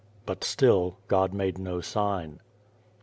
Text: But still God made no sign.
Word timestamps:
But 0.25 0.43
still 0.43 0.97
God 1.07 1.31
made 1.31 1.59
no 1.59 1.79
sign. 1.79 2.39